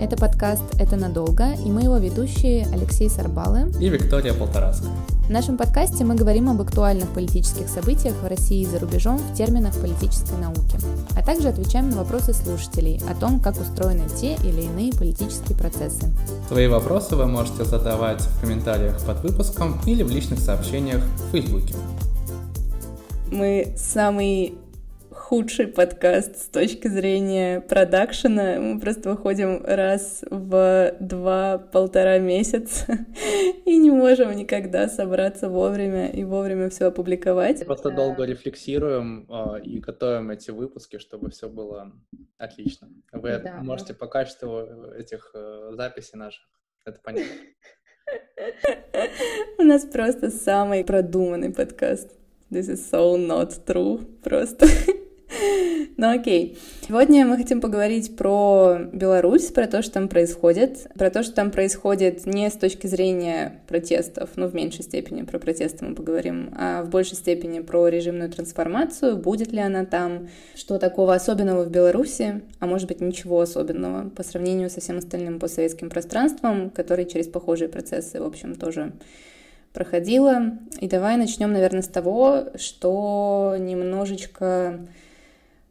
[0.00, 4.86] Это подкаст «Это надолго» и мы его ведущие Алексей Сарбалы и Виктория Полтораска.
[5.26, 9.34] В нашем подкасте мы говорим об актуальных политических событиях в России и за рубежом в
[9.34, 10.78] терминах политической науки,
[11.16, 16.12] а также отвечаем на вопросы слушателей о том, как устроены те или иные политические процессы.
[16.46, 21.74] Свои вопросы вы можете задавать в комментариях под выпуском или в личных сообщениях в Фейсбуке.
[23.32, 24.54] Мы самый
[25.28, 28.58] худший подкаст с точки зрения продакшена.
[28.60, 32.86] Мы просто выходим раз в два-полтора месяца
[33.66, 37.66] и не можем никогда собраться вовремя и вовремя все опубликовать.
[37.66, 41.92] Просто долго рефлексируем э, и готовим эти выпуски, чтобы все было
[42.38, 42.88] отлично.
[43.12, 43.60] Вы да.
[43.62, 44.62] можете по качеству
[44.96, 46.48] этих э, записей наших
[46.86, 47.26] это понять.
[49.58, 52.16] У нас просто самый продуманный подкаст.
[52.50, 54.06] This is so not true.
[54.22, 54.66] Просто.
[55.96, 56.56] Ну окей.
[56.86, 61.50] Сегодня мы хотим поговорить про Беларусь, про то, что там происходит, про то, что там
[61.50, 66.82] происходит не с точки зрения протестов, ну в меньшей степени про протесты мы поговорим, а
[66.82, 72.42] в большей степени про режимную трансформацию, будет ли она там, что такого особенного в Беларуси,
[72.58, 77.68] а может быть ничего особенного по сравнению со всем остальным постсоветским пространством, который через похожие
[77.68, 78.92] процессы, в общем, тоже
[79.72, 80.58] проходила.
[80.80, 84.80] И давай начнем, наверное, с того, что немножечко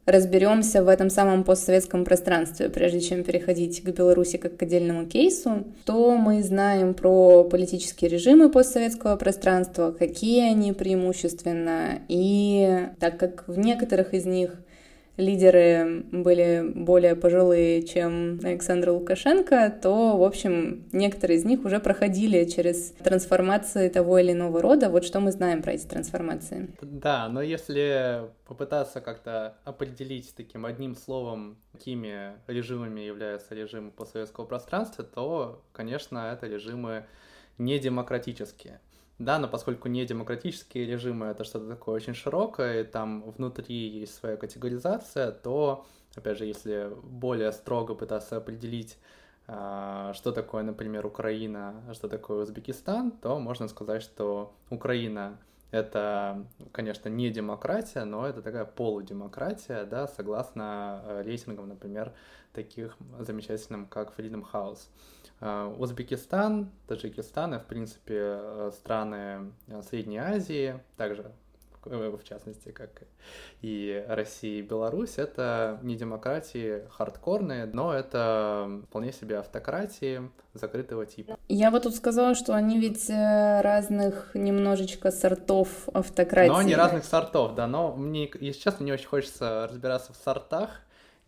[0.08, 5.64] разберемся в этом самом постсоветском пространстве, прежде чем переходить к Беларуси как к отдельному кейсу.
[5.82, 13.58] Что мы знаем про политические режимы постсоветского пространства, какие они преимущественно, и так как в
[13.58, 14.52] некоторых из них
[15.18, 22.44] лидеры были более пожилые, чем Александр Лукашенко, то, в общем, некоторые из них уже проходили
[22.44, 24.88] через трансформации того или иного рода.
[24.88, 26.70] Вот что мы знаем про эти трансформации.
[26.80, 35.04] Да, но если попытаться как-то определить таким одним словом, какими режимами являются режимы постсоветского пространства,
[35.04, 37.04] то, конечно, это режимы
[37.58, 38.80] недемократические.
[39.18, 44.14] Да, но поскольку не демократические режимы это что-то такое очень широкое, и там внутри есть
[44.14, 48.96] своя категоризация, то, опять же, если более строго пытаться определить,
[49.48, 55.38] а, что такое, например, Украина, а что такое Узбекистан, то можно сказать, что Украина
[55.70, 62.14] это, конечно, не демократия, но это такая полудемократия, да, согласно э, рейтингам, например,
[62.52, 64.88] таких замечательным, как Freedom House.
[65.40, 71.30] А, Узбекистан, Таджикистан и, в принципе, э, страны э, Средней Азии, также
[71.84, 72.90] э, в частности, как
[73.62, 81.38] и Россия и Беларусь, это не демократии хардкорные, но это вполне себе автократии закрытого типа.
[81.48, 86.50] Я бы тут сказала, что они ведь разных немножечко сортов автократии.
[86.50, 90.70] Но они разных сортов, да, но мне, если честно, не очень хочется разбираться в сортах,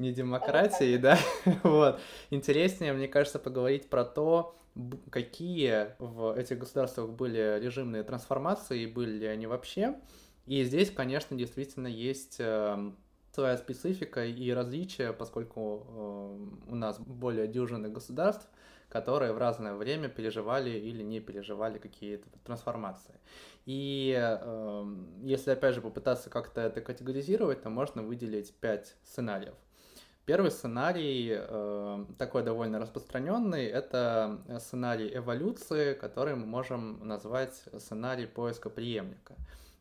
[0.01, 1.19] не демократии, да,
[1.63, 2.01] вот.
[2.31, 4.57] Интереснее, мне кажется, поговорить про то,
[5.11, 9.97] какие в этих государствах были режимные трансформации, были ли они вообще.
[10.47, 12.97] И здесь, конечно, действительно есть эм,
[13.33, 18.49] своя специфика и различия, поскольку э, у нас более дюжины государств,
[18.89, 23.15] которые в разное время переживали или не переживали какие-то трансформации.
[23.67, 29.55] И э, если опять же попытаться как-то это категоризировать, то можно выделить пять сценариев.
[30.31, 38.71] Первый сценарий, э, такой довольно распространенный, это сценарий эволюции, который мы можем назвать сценарий поиска
[38.71, 39.35] преемника.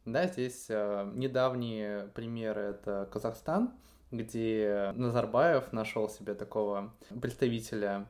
[0.06, 3.74] Да, здесь э, недавние примеры это Казахстан,
[4.10, 8.08] где Назарбаев нашел себе такого представителя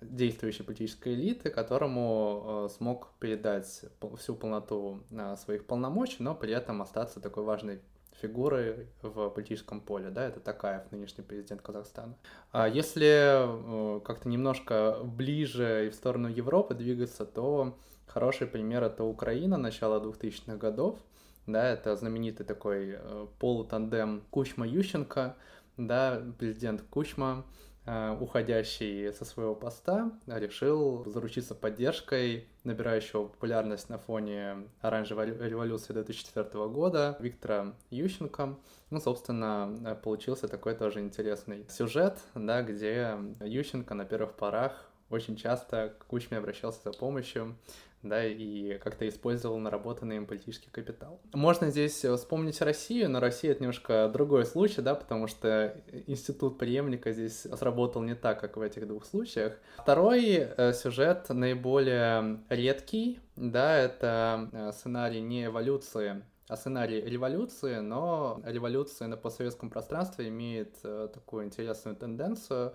[0.00, 3.84] действующей политической элиты, которому э, смог передать
[4.16, 7.82] всю полноту э, своих полномочий, но при этом остаться такой важной
[8.20, 12.14] фигуры в политическом поле, да, это Такаев, нынешний президент Казахстана.
[12.52, 19.04] А если э, как-то немножко ближе и в сторону Европы двигаться, то хороший пример это
[19.04, 20.98] Украина начала 2000-х годов,
[21.46, 25.34] да, это знаменитый такой э, полутандем Кучма-Ющенко,
[25.76, 27.44] да, президент Кучма,
[27.84, 37.16] уходящий со своего поста, решил заручиться поддержкой набирающего популярность на фоне оранжевой революции 2004 года
[37.18, 38.56] Виктора Ющенко.
[38.90, 45.94] Ну, собственно, получился такой тоже интересный сюжет, да, где Ющенко на первых порах очень часто
[45.98, 47.56] к Кучме обращался за помощью,
[48.02, 51.20] да, и как-то использовал наработанный им политический капитал.
[51.32, 55.76] Можно здесь вспомнить Россию, но Россия это немножко другой случай, да, потому что
[56.06, 59.54] институт преемника здесь сработал не так, как в этих двух случаях.
[59.78, 68.40] Второй э, сюжет наиболее редкий, да, это э, сценарий не эволюции, а сценарий революции, но
[68.44, 72.74] революция на постсоветском пространстве имеет э, такую интересную тенденцию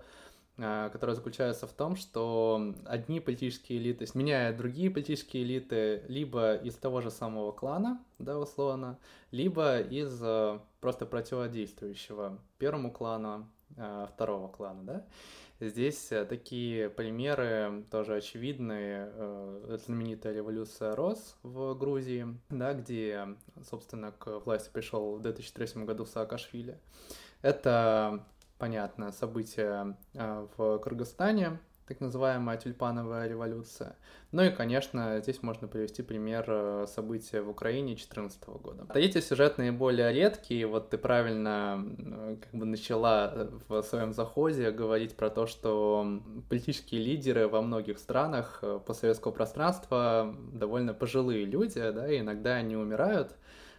[0.58, 7.00] которая заключается в том, что одни политические элиты сменяют другие политические элиты либо из того
[7.00, 8.98] же самого клана, да, условно,
[9.30, 15.06] либо из а, просто противодействующего первому клану, а, второго клана, да.
[15.60, 19.10] Здесь э, такие примеры тоже очевидные.
[19.12, 23.26] Э, знаменитая революция Рос в Грузии, да, где,
[23.68, 26.78] собственно, к власти пришел в 2003 году Саакашвили.
[27.42, 28.24] Это
[28.58, 33.96] понятное событие э, в Кыргызстане, так называемая тюльпановая революция.
[34.30, 38.86] Ну и, конечно, здесь можно привести пример э, события в Украине 2014 года.
[38.94, 40.66] Эти сюжеты наиболее редкие.
[40.66, 46.20] Вот ты правильно э, как бы начала в своем заходе говорить про то, что
[46.50, 53.34] политические лидеры во многих странах постсоветского пространства довольно пожилые люди, да, и иногда они умирают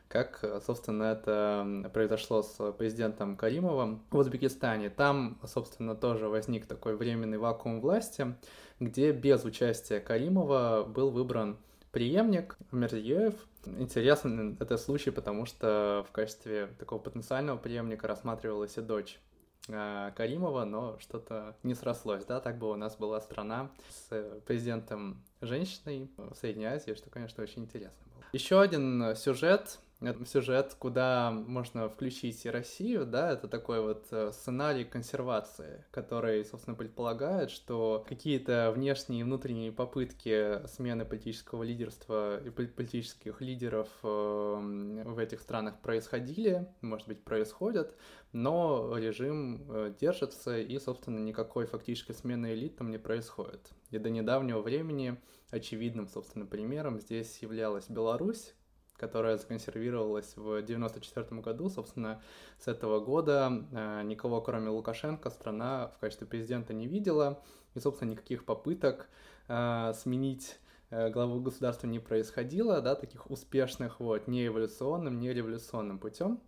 [0.10, 4.90] как, собственно, это произошло с президентом Каримовым в Узбекистане.
[4.90, 8.36] Там, собственно, тоже возник такой временный вакуум власти,
[8.80, 11.58] где без участия Каримова был выбран
[11.92, 13.36] преемник Мерзиёев.
[13.66, 19.20] Интересный это случай, потому что в качестве такого потенциального преемника рассматривалась и дочь
[19.68, 25.24] а, Каримова, но что-то не срослось, да, так бы у нас была страна с президентом
[25.42, 28.24] женщиной в Средней Азии, что, конечно, очень интересно было.
[28.34, 29.80] Еще один сюжет
[30.26, 36.76] сюжет, куда можно включить и Россию, да, это такой вот э, сценарий консервации, который, собственно,
[36.76, 45.20] предполагает, что какие-то внешние и внутренние попытки смены политического лидерства и политических лидеров эм, в
[45.20, 47.96] этих странах происходили, может быть, происходят,
[48.32, 53.70] но режим э, держится, и, собственно, никакой фактической смены элит там не происходит.
[53.92, 55.18] И до недавнего времени
[55.52, 58.54] очевидным, собственно, примером здесь являлась Беларусь,
[59.00, 61.70] которая законсервировалась в 1994 году.
[61.70, 62.22] Собственно,
[62.60, 67.42] с этого года э, никого, кроме Лукашенко, страна в качестве президента не видела.
[67.76, 69.10] И, собственно, никаких попыток
[69.48, 70.60] э, сменить
[70.90, 76.42] э, главу государства не происходило, да, таких успешных, вот, не эволюционным, не революционным путем.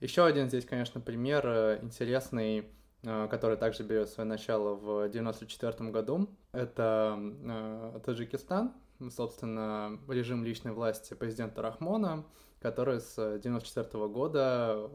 [0.00, 2.70] Еще один здесь, конечно, пример интересный,
[3.02, 6.28] который также берет свое начало в 1994 году.
[6.52, 8.74] Это Таджикистан,
[9.10, 12.24] собственно, режим личной власти президента Рахмона,
[12.60, 14.90] который с 1994 года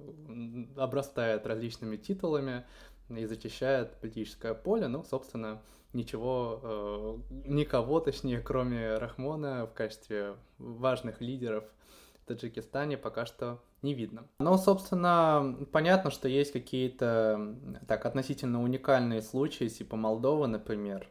[0.75, 2.65] обрастает различными титулами
[3.09, 4.87] и зачищает политическое поле.
[4.87, 5.61] Ну, собственно,
[5.93, 7.17] ничего, э,
[7.47, 11.63] никого, точнее, кроме Рахмона в качестве важных лидеров
[12.21, 14.27] в Таджикистане пока что не видно.
[14.39, 17.57] Но, собственно, понятно, что есть какие-то
[17.87, 21.09] так относительно уникальные случаи, типа Молдова, например,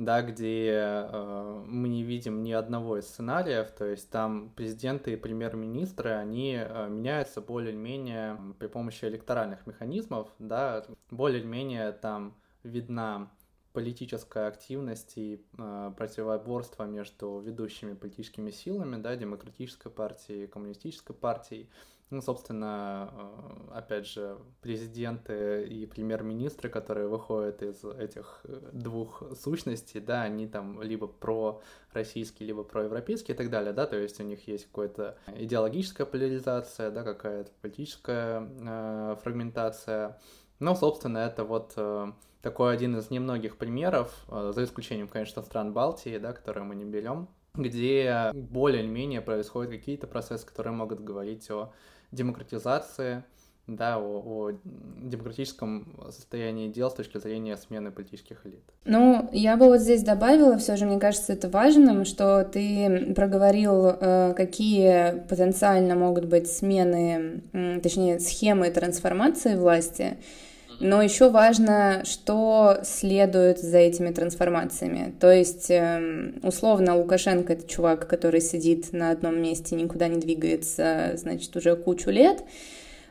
[0.00, 5.16] да, где э, мы не видим ни одного из сценариев, то есть там президенты и
[5.16, 13.30] премьер-министры, они э, меняются более-менее при помощи электоральных механизмов, да, более-менее там видна
[13.74, 21.68] политическая активность и э, противоборство между ведущими политическими силами, да, демократической партией и коммунистической партией.
[22.10, 23.08] Ну, собственно,
[23.72, 30.48] э, опять же, президенты и премьер-министры, которые выходят из этих э, двух сущностей, да, они
[30.48, 31.62] там либо про
[31.92, 36.04] российские, либо про европейские и так далее, да, то есть у них есть какая-то идеологическая
[36.04, 40.18] поляризация, да, какая-то политическая э, фрагментация.
[40.58, 42.12] Но, собственно, это вот э,
[42.42, 46.84] такой один из немногих примеров, э, за исключением, конечно, стран Балтии, да, которые мы не
[46.84, 51.72] берем, где более-менее происходят какие-то процессы, которые могут говорить о
[52.12, 53.24] демократизации,
[53.66, 58.64] да, о, о демократическом состоянии дел с точки зрения смены политических элит.
[58.84, 63.86] Ну, я бы вот здесь добавила, все же, мне кажется, это важным, что ты проговорил,
[63.86, 67.42] э, какие потенциально могут быть смены,
[67.82, 70.18] точнее, схемы трансформации власти,
[70.80, 75.14] но еще важно, что следует за этими трансформациями.
[75.20, 81.12] То есть, эм, условно, Лукашенко— это чувак, который сидит на одном месте, никуда не двигается,
[81.16, 82.42] значит, уже кучу лет.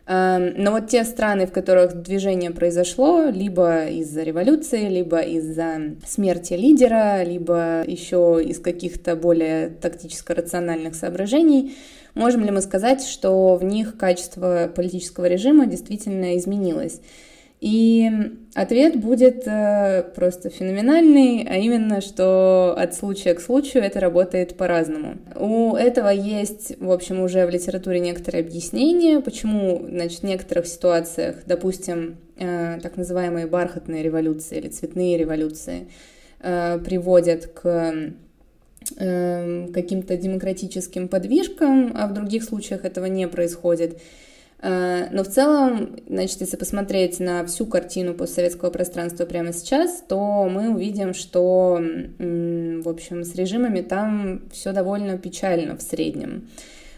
[0.07, 6.53] Эм, но вот те страны, в которых движение произошло, либо из-за революции, либо из-за смерти
[6.53, 11.75] лидера, либо еще из каких-то более тактическо-рациональных соображений,
[12.15, 17.01] можем ли мы сказать, что в них качество политического режима действительно изменилось?
[17.61, 18.09] И
[18.55, 25.17] ответ будет э, просто феноменальный, а именно, что от случая к случаю это работает по-разному.
[25.35, 31.35] У этого есть, в общем, уже в литературе некоторые объяснения, почему, значит, в некоторых ситуациях,
[31.45, 35.89] допустим, э, так называемые бархатные революции или цветные революции
[36.39, 38.13] э, приводят к
[38.97, 43.99] каким-то демократическим подвижкам, а в других случаях этого не происходит.
[44.61, 50.47] Э, но в целом, значит, если посмотреть на всю картину постсоветского пространства прямо сейчас, то
[50.49, 56.47] мы увидим, что, в общем, с режимами там все довольно печально в среднем.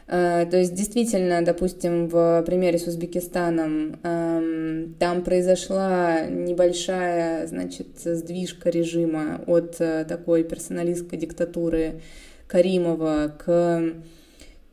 [0.08, 8.70] Э, то есть действительно, допустим, в примере с Узбекистаном эм, там произошла небольшая, значит, сдвижка
[8.70, 12.02] режима от э, такой персоналистской диктатуры
[12.48, 13.94] Каримова к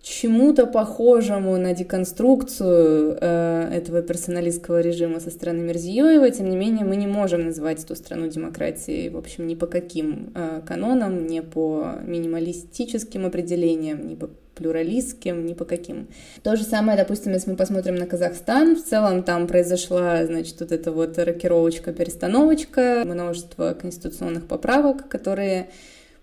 [0.02, 6.96] чему-то похожему на деконструкцию э, этого персоналистского режима со стороны Мерзиёева, тем не менее мы
[6.96, 11.94] не можем называть эту страну демократией, в общем, ни по каким э, канонам, ни по
[12.02, 16.08] минималистическим определениям, ни по плюралистским, ни по каким.
[16.42, 20.72] То же самое, допустим, если мы посмотрим на Казахстан, в целом там произошла, значит, вот
[20.72, 25.70] эта вот рокировочка, перестановочка, множество конституционных поправок, которые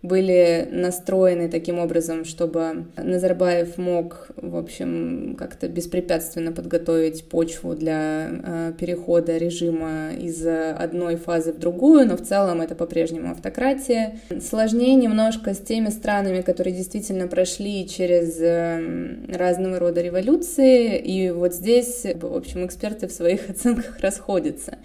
[0.07, 8.73] были настроены таким образом, чтобы Назарбаев мог, в общем, как-то беспрепятственно подготовить почву для э,
[8.77, 14.19] перехода режима из одной фазы в другую, но в целом это по-прежнему автократия.
[14.41, 21.53] Сложнее немножко с теми странами, которые действительно прошли через э, разного рода революции, и вот
[21.53, 24.77] здесь, в общем, эксперты в своих оценках расходятся.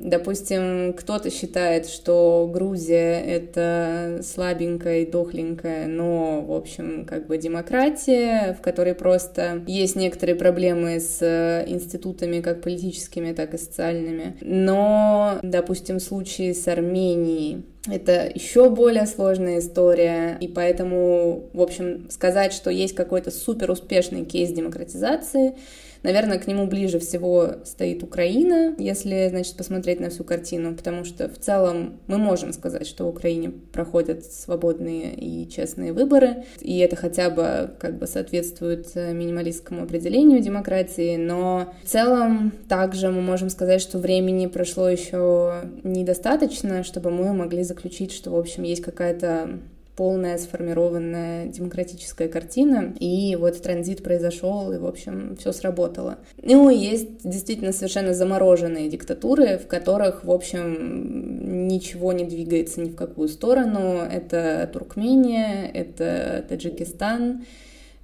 [0.00, 8.56] Допустим, кто-то считает, что Грузия— это слабенькая и дохленькая, но, в общем, как бы демократия,
[8.58, 14.36] в которой просто есть некоторые проблемы с институтами как политическими, так и социальными.
[14.40, 22.52] Но, допустим, в с Арменией это еще более сложная история, и поэтому, в общем, сказать,
[22.52, 25.54] что есть какой-то супер успешный кейс демократизации—
[26.02, 31.28] Наверное, к нему ближе всего стоит Украина, если, значит, посмотреть на всю картину, потому что
[31.28, 36.96] в целом мы можем сказать, что в Украине проходят свободные и честные выборы, и это
[36.96, 43.50] хотя бы как бы соответствует э, минималистскому определению демократии, но в целом также мы можем
[43.50, 49.58] сказать, что времени прошло еще недостаточно, чтобы мы могли заключить, что, в общем, есть какая-то
[49.98, 56.18] полная сформированная демократическая картина, и вот транзит произошел, и, в общем, все сработало.
[56.40, 62.94] Ну, есть действительно совершенно замороженные диктатуры, в которых, в общем, ничего не двигается ни в
[62.94, 63.98] какую сторону.
[64.08, 67.44] Это Туркмения, это Таджикистан,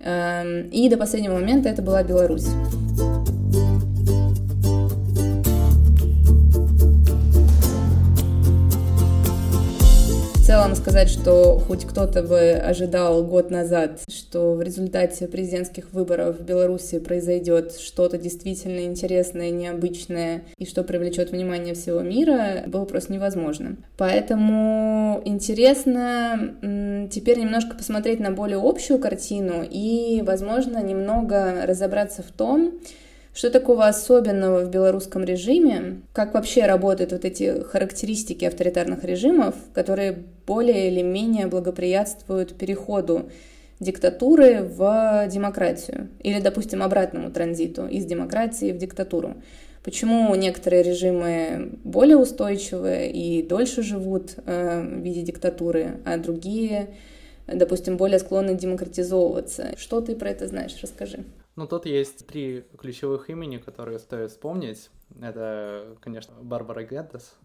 [0.01, 2.49] эм, и до последнего момента это была Беларусь.
[10.65, 16.43] Целом сказать, что хоть кто-то бы ожидал год назад, что в результате президентских выборов в
[16.43, 23.77] Беларуси произойдет что-то действительно интересное, необычное и что привлечет внимание всего мира, было просто невозможно.
[23.99, 26.55] Поэтому интересно
[27.11, 32.73] теперь немножко посмотреть на более общую картину и, возможно, немного разобраться в том,
[33.35, 36.03] что такого особенного в белорусском режиме?
[36.13, 43.29] Как вообще работают вот эти характеристики авторитарных режимов, которые более или менее благоприятствуют переходу
[43.81, 49.35] диктатуры в демократию или, допустим, обратному транзиту из демократии в диктатуру?
[49.83, 56.95] Почему некоторые режимы более устойчивые и дольше живут э, в виде диктатуры, а другие,
[57.49, 59.75] допустим, более склонны демократизовываться?
[59.77, 60.77] Что ты про это знаешь?
[60.81, 61.25] Расскажи.
[61.57, 64.91] Ну, тут есть три ключевых имени, которые стоит вспомнить.
[65.21, 67.37] Это, конечно, Барбара Геддес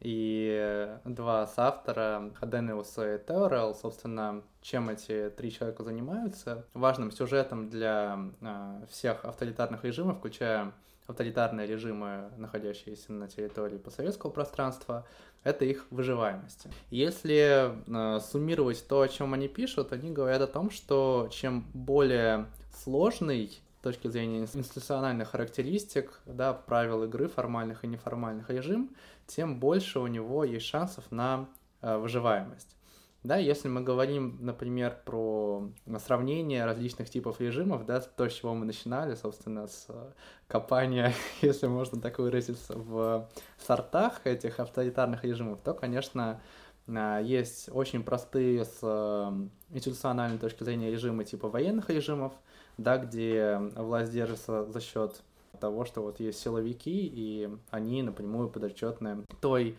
[0.00, 3.74] и два соавтора Хадениус и Теорел.
[3.74, 6.64] Собственно, чем эти три человека занимаются?
[6.74, 10.72] Важным сюжетом для э, всех авторитарных режимов, включая
[11.10, 15.06] авторитарные режимы, находящиеся на территории постсоветского пространства,
[15.42, 16.66] это их выживаемость.
[16.90, 22.46] Если э, суммировать то, о чем они пишут, они говорят о том, что чем более
[22.82, 28.94] сложный с точки зрения институциональных характеристик, да, правил игры, формальных и неформальных режим,
[29.26, 31.48] тем больше у него есть шансов на
[31.80, 32.76] э, выживаемость.
[33.22, 38.64] Да, если мы говорим, например, про сравнение различных типов режимов, да, то, с чего мы
[38.64, 40.12] начинали, собственно, с э,
[40.48, 41.12] копания,
[41.42, 46.40] если можно так выразиться, в сортах этих авторитарных режимов, то, конечно,
[46.86, 49.32] э, есть очень простые с э,
[49.68, 52.32] институциональной точки зрения режимы типа военных режимов,
[52.78, 55.20] да, где власть держится за счет
[55.60, 59.76] того, что вот есть силовики, и они напрямую подотчетны той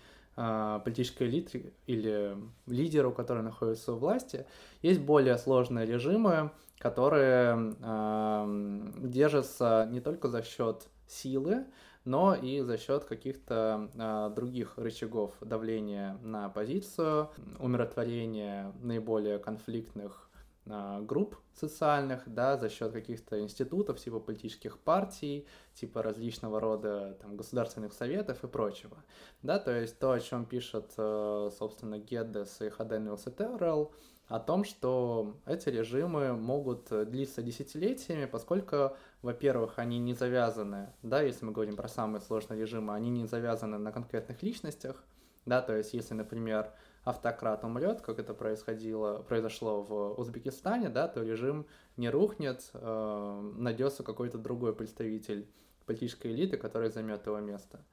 [0.83, 4.45] политической элите или лидеру, который находится у власти.
[4.81, 11.65] Есть более сложные режимы, которые э, держатся не только за счет силы,
[12.05, 17.29] но и за счет каких-то э, других рычагов давления на оппозицию,
[17.59, 20.30] умиротворения наиболее конфликтных а,
[20.65, 27.93] групп социальных, да, за счет каких-то институтов, типа политических партий, типа различного рода там, государственных
[27.93, 28.97] советов и прочего.
[29.41, 33.91] Да, то есть то, о чем пишет, э, собственно, Геддес и Хаденвилс и Террелл,
[34.27, 41.43] о том, что эти режимы могут длиться десятилетиями, поскольку, во-первых, они не завязаны, да, если
[41.43, 45.03] мы говорим про самые сложные режимы, они не завязаны на конкретных личностях,
[45.45, 46.71] да, то есть если, например,
[47.03, 51.65] автократ умрет, как это происходило, произошло в Узбекистане, да, то режим
[51.97, 55.47] не рухнет, э, найдется какой-то другой представитель
[55.85, 57.83] политической элиты, который займет его место.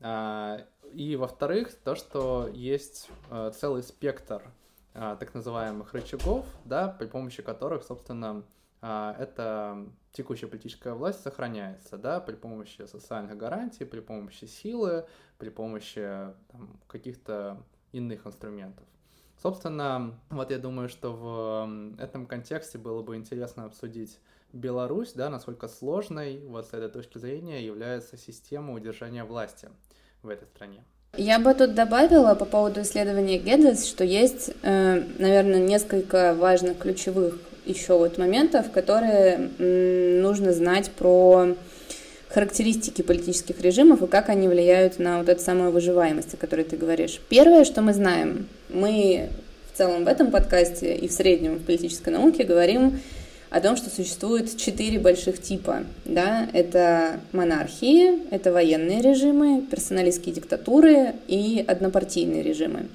[0.00, 4.42] А, и во-вторых, то, что есть э, целый спектр
[4.94, 8.44] э, так называемых рычагов, да, при помощи которых, собственно,
[8.82, 15.06] э, эта текущая политическая власть сохраняется, да, при помощи социальных гарантий, при помощи силы,
[15.38, 16.02] при помощи
[16.48, 17.62] там, каких-то
[17.92, 18.86] иных инструментов.
[19.42, 24.20] Собственно, вот я думаю, что в этом контексте было бы интересно обсудить
[24.52, 29.70] Беларусь, да, насколько сложной вот с этой точки зрения является система удержания власти
[30.22, 30.84] в этой стране.
[31.18, 37.38] Я бы тут добавила по поводу исследования Гедес, что есть, э, наверное, несколько важных ключевых
[37.66, 41.54] еще вот моментов, которые нужно знать про
[42.30, 46.78] характеристики политических режимов и как они влияют на вот эту самую выживаемость, о которой ты
[46.78, 47.20] говоришь.
[47.28, 49.28] Первое, что мы знаем, мы
[49.70, 53.02] в целом в этом подкасте и в среднем в политической науке говорим
[53.52, 55.84] о том, что существует четыре больших типа.
[56.06, 56.48] Да?
[56.54, 62.86] Это монархии, это военные режимы, персоналистские диктатуры и однопартийные режимы.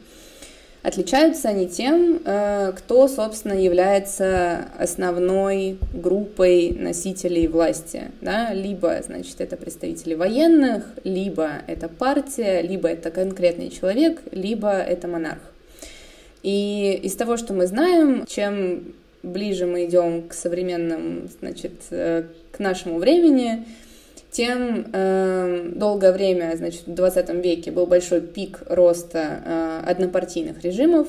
[0.82, 8.06] Отличаются они тем, э, кто, собственно, является основной группой носителей власти.
[8.22, 8.52] Да?
[8.52, 15.42] Либо, значит, это представители военных, либо это партия, либо это конкретный человек, либо это монарх.
[16.42, 18.94] И из того, что мы знаем, чем
[19.24, 23.66] ближе мы идем к современным, значит, э, к нашему времени,
[24.32, 31.08] тем э, долгое время, значит, в 20 веке был большой пик роста э, однопартийных режимов,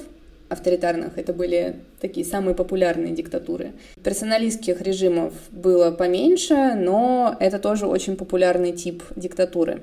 [0.49, 3.73] авторитарных, это были такие самые популярные диктатуры.
[4.03, 9.83] Персоналистских режимов было поменьше, но это тоже очень популярный тип диктатуры.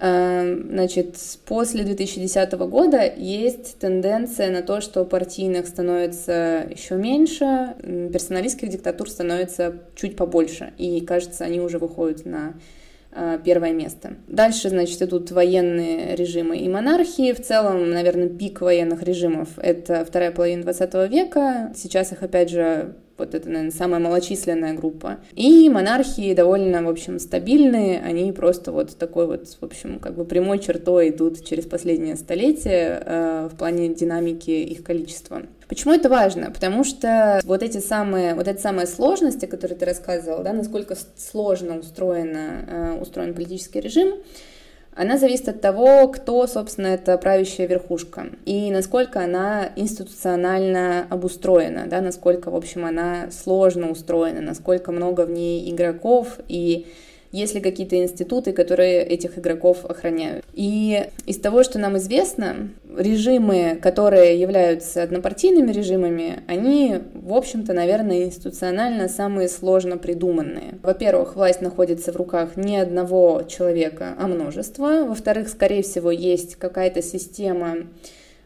[0.00, 7.74] Эм, значит, после 2010 года есть тенденция на то, что партийных становится еще меньше,
[8.12, 12.54] персоналистских диктатур становится чуть побольше, и, кажется, они уже выходят на
[13.44, 14.14] первое место.
[14.26, 17.32] Дальше, значит, идут военные режимы и монархии.
[17.32, 21.72] В целом, наверное, пик военных режимов— это вторая половина 20 века.
[21.76, 25.18] Сейчас их, опять же, вот это, наверное, самая малочисленная группа.
[25.34, 30.24] И монархии довольно, в общем, стабильные, они просто вот такой вот, в общем, как бы
[30.24, 35.42] прямой чертой идут через последнее столетие э, в плане динамики их количества.
[35.74, 36.52] Почему это важно?
[36.52, 41.76] Потому что вот эти самые, вот эти самые сложности, которые ты рассказывал, да, насколько сложно
[41.76, 44.14] устроено, э, устроен политический режим,
[44.94, 52.00] она зависит от того, кто, собственно, это правящая верхушка, и насколько она институционально обустроена, да,
[52.00, 56.86] насколько, в общем, она сложно устроена, насколько много в ней игроков и
[57.34, 60.44] есть ли какие-то институты, которые этих игроков охраняют.
[60.52, 68.24] И из того, что нам известно, режимы, которые являются однопартийными режимами, они, в общем-то, наверное,
[68.24, 70.78] институционально самые сложно придуманные.
[70.82, 75.04] Во-первых, власть находится в руках не одного человека, а множества.
[75.04, 77.78] Во-вторых, скорее всего, есть какая-то система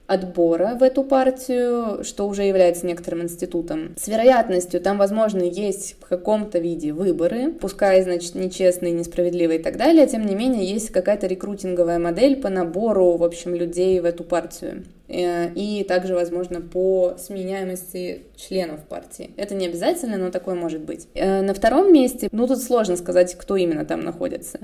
[0.09, 3.94] отбора в эту партию, что уже является некоторым институтом.
[3.97, 9.77] С вероятностью там, возможно, есть в каком-то виде выборы, пускай, значит, нечестные, несправедливые и так
[9.77, 14.25] далее, тем не менее есть какая-то рекрутинговая модель по набору, в общем, людей в эту
[14.25, 14.85] партию.
[15.09, 19.31] Э, и также, возможно, по сменяемости членов партии.
[19.37, 21.09] Это не обязательно, но такое может быть.
[21.14, 24.61] Э, на втором месте, ну тут сложно сказать, кто именно там находится.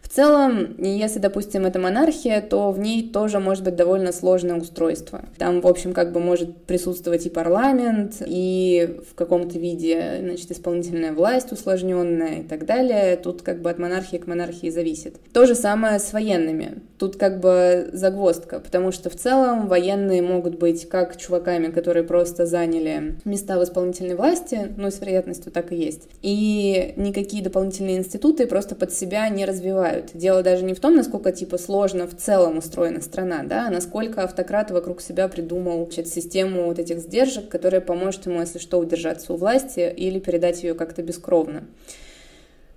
[0.00, 5.24] В целом, если, допустим, это монархия, то в ней тоже может быть довольно сложное устройство.
[5.36, 11.12] Там, в общем, как бы может присутствовать и парламент, и в каком-то виде, значит, исполнительная
[11.12, 13.16] власть усложненная и так далее.
[13.16, 15.16] Тут как бы от монархии к монархии зависит.
[15.32, 16.82] То же самое с военными.
[16.98, 22.04] Тут как бы загвоздка, потому что в целом военные военные могут быть как чуваками, которые
[22.04, 26.08] просто заняли места в исполнительной власти, ну, с вероятностью так и есть.
[26.22, 30.10] И никакие дополнительные институты просто под себя не развивают.
[30.14, 34.22] Дело даже не в том, насколько, типа, сложно в целом устроена страна, да, а насколько
[34.22, 39.32] автократ вокруг себя придумал значит, систему вот этих сдержек, которая поможет ему, если что, удержаться
[39.32, 41.64] у власти или передать ее как-то бескровно.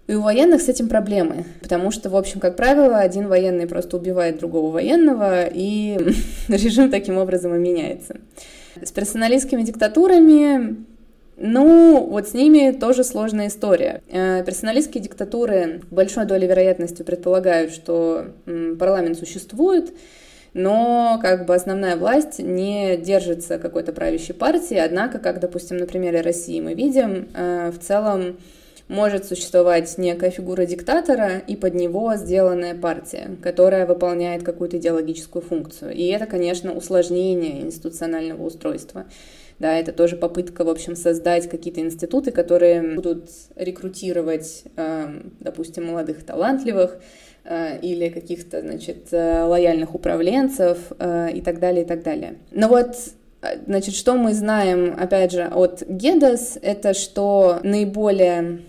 [0.07, 3.97] И у военных с этим проблемы, потому что, в общем, как правило, один военный просто
[3.97, 5.99] убивает другого военного, и
[6.47, 8.17] режим таким образом и меняется.
[8.81, 10.85] С персоналистскими диктатурами
[11.37, 14.01] Ну, вот с ними тоже сложная история.
[14.09, 18.25] Э, персоналистские диктатуры большой долей вероятности предполагают, что
[18.77, 19.93] парламент существует,
[20.53, 26.19] но как бы основная власть не держится какой-то правящей партии, однако, как, допустим, на примере
[26.21, 28.37] России мы видим, э, в целом
[28.89, 35.93] может существовать некая фигура диктатора и под него сделанная партия, которая выполняет какую-то идеологическую функцию.
[35.93, 39.05] И это, конечно, усложнение институционального устройства.
[39.59, 46.25] Да, это тоже попытка, в общем, создать какие-то институты, которые будут рекрутировать, эм, допустим, молодых
[46.25, 46.99] талантливых
[47.43, 52.35] э, или каких-то, значит, э, лояльных управленцев э, и так далее, и так далее.
[52.51, 52.95] Но вот
[53.67, 58.59] Значит, что мы знаем, опять же, от Гедас, это что наиболее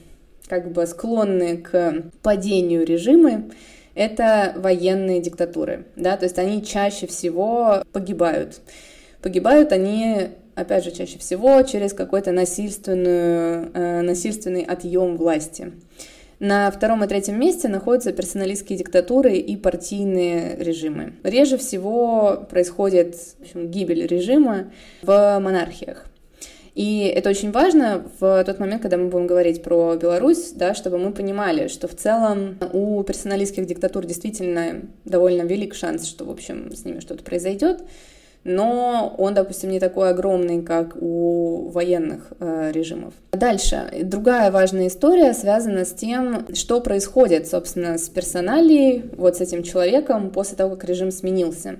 [0.51, 3.53] как бы склонны к падению режимы,
[3.95, 8.61] это военные диктатуры, да, то есть они чаще всего погибают.
[9.23, 15.73] Погибают они опять же, чаще всего через какой-то насильственную, э, насильственный отъем власти.
[16.41, 21.13] На втором и третьем месте находятся персоналистские диктатуры и партийные режимы.
[21.23, 26.10] Реже всего происходит в общем, гибель режима в монархиях.
[26.75, 30.99] И это очень важно в тот момент, когда мы будем говорить про Беларусь, да, чтобы
[30.99, 36.73] мы понимали, что в целом у персоналистских диктатур действительно довольно велик шанс, что, в общем,
[36.75, 37.83] с ними что-то произойдет
[38.45, 43.13] но он, допустим, не такой огромный, как у военных э, режимов.
[43.33, 43.91] Дальше.
[44.03, 50.31] Другая важная история связана с тем, что происходит, собственно, с персоналией, вот с этим человеком
[50.31, 51.77] после того, как режим сменился.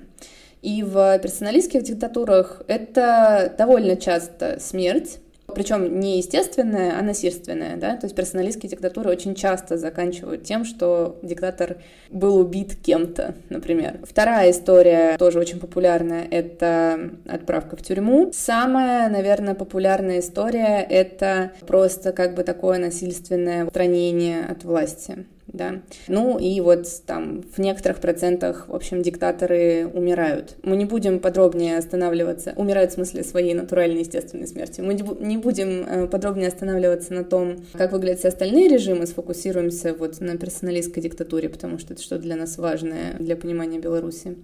[0.61, 5.19] И в персоналистских диктатурах это довольно часто смерть,
[5.53, 11.19] причем не естественное, а насильственное, да, то есть персоналистские диктатуры очень часто заканчивают тем, что
[11.21, 11.77] диктатор
[12.09, 13.99] был убит кем-то, например.
[14.03, 18.31] Вторая история, тоже очень популярная, это отправка в тюрьму.
[18.33, 25.81] Самая, наверное, популярная история— это просто как бы такое насильственное устранение от власти да.
[26.07, 30.55] Ну и вот там в некоторых процентах, в общем, диктаторы умирают.
[30.63, 34.81] Мы не будем подробнее останавливаться, умирают в смысле своей натуральной естественной смерти.
[34.81, 40.19] Мы не будем э, подробнее останавливаться на том, как выглядят все остальные режимы, сфокусируемся вот
[40.21, 44.37] на персоналистской диктатуре, потому что это что для нас важное для понимания Беларуси.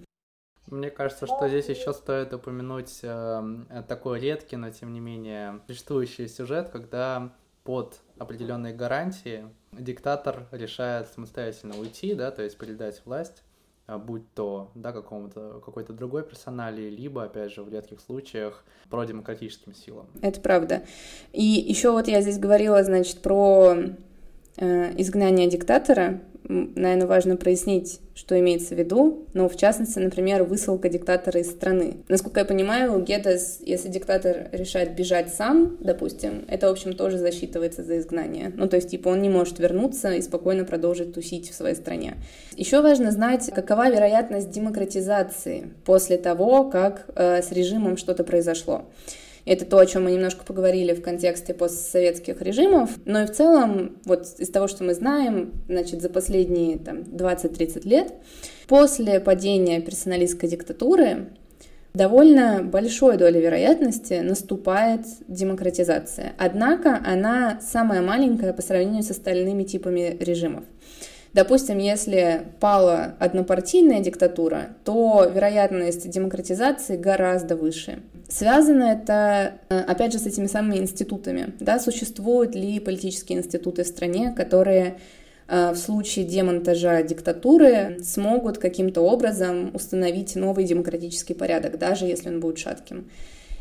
[0.66, 3.42] Мне кажется, что здесь еще стоит упомянуть э,
[3.88, 7.32] такой редкий, но тем не менее существующий сюжет, когда
[7.68, 13.42] под определенные гарантии диктатор решает самостоятельно уйти, да, то есть передать власть,
[13.86, 19.74] а, будь то да, какому-то, какой-то другой персоналии, либо, опять же, в редких случаях продемократическим
[19.74, 20.06] силам.
[20.22, 20.82] Это правда.
[21.34, 23.74] И еще вот я здесь говорила, значит, про
[24.56, 30.88] э, изгнание диктатора наверное, важно прояснить, что имеется в виду, но в частности, например, высылка
[30.88, 31.98] диктатора из страны.
[32.08, 37.18] Насколько я понимаю, у Гетес, если диктатор решает бежать сам, допустим, это, в общем, тоже
[37.18, 38.52] засчитывается за изгнание.
[38.56, 42.14] Ну, то есть, типа, он не может вернуться и спокойно продолжить тусить в своей стране.
[42.56, 48.86] Еще важно знать, какова вероятность демократизации после того, как э, с режимом что-то произошло.
[49.48, 52.90] Это то, о чем мы немножко поговорили в контексте постсоветских режимов.
[53.06, 57.88] Но и в целом, вот из того, что мы знаем, значит, за последние там, 20-30
[57.88, 58.12] лет,
[58.66, 61.28] после падения персоналистской диктатуры
[61.94, 66.34] довольно большой долей вероятности наступает демократизация.
[66.36, 70.64] Однако она самая маленькая по сравнению с остальными типами режимов.
[71.34, 78.00] Допустим, если пала однопартийная диктатура, то вероятность демократизации гораздо выше.
[78.28, 81.52] Связано это, э, опять же, с этими самыми институтами.
[81.60, 81.78] Да?
[81.78, 84.98] Существуют ли политические институты в стране, которые
[85.48, 92.40] э, в случае демонтажа диктатуры смогут каким-то образом установить новый демократический порядок, даже если он
[92.40, 93.08] будет шатким.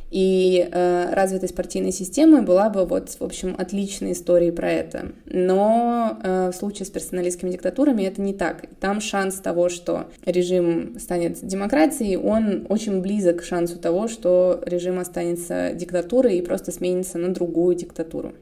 [0.10, 5.12] И э, развитость партийной системы была бы вот, в общем, отличной историей про это.
[5.26, 8.65] Но э, в случае с персоналистскими диктатурами это не так.
[8.80, 15.00] Там шанс того, что режим станет демократией, он очень близок к шансу того, что режим
[15.00, 18.34] останется диктатурой и просто сменится на другую диктатуру.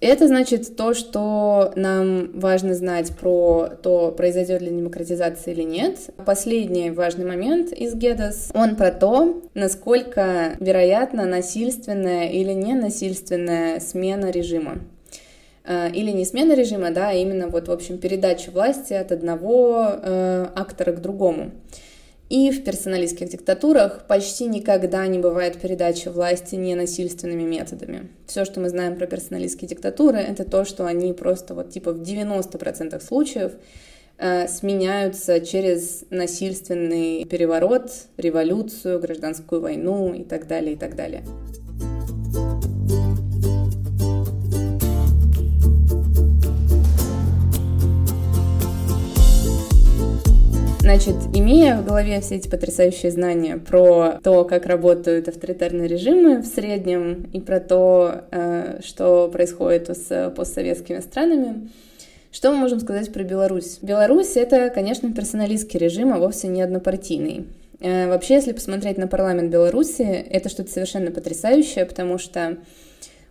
[0.00, 5.98] Это значит то, что нам важно знать про то, произойдет ли демократизация или нет.
[6.24, 14.78] Последний важный момент из Гедас, он про то, насколько вероятно насильственная или ненасильственная смена режима
[15.64, 19.86] э, или не смена режима, да, а именно вот, в общем, передача власти от одного
[19.86, 21.50] э, актора к другому.
[22.30, 28.08] И в персоналистских диктатурах почти никогда не бывает передачи власти ненасильственными методами.
[28.28, 32.00] Все, что мы знаем про персоналистские диктатуры, это то, что они просто вот типа в
[32.00, 33.52] 90% случаев
[34.18, 41.24] э, сменяются через насильственный переворот, революцию, гражданскую войну и так далее, и так далее.
[50.80, 56.46] Значит, имея в голове все эти потрясающие знания про то, как работают авторитарные режимы в
[56.46, 61.68] среднем, и про то, э, что происходит с постсоветскими странами,
[62.32, 63.78] что мы можем сказать про Беларусь?
[63.82, 67.44] Беларусь— это, конечно, персоналистский режим, а вовсе не однопартийный.
[67.80, 72.56] Э, вообще, если посмотреть на парламент Беларуси, это что-то совершенно потрясающее, потому что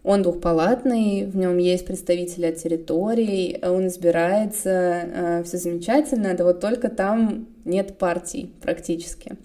[0.03, 6.61] он двухпалатный, в нем есть представители от территорий, он избирается, э, все замечательно, да вот
[6.61, 9.35] только там нет партий практически.